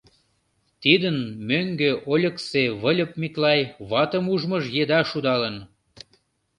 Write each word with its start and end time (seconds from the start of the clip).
Тидын 0.81 1.17
мӧҥгӧ 1.49 1.91
Ольыксе 2.11 2.63
Выльып 2.81 3.11
Миклай 3.21 3.61
ватым 3.89 4.25
ужмыж 4.33 4.65
еда 4.81 4.99
шудалын. 5.11 5.55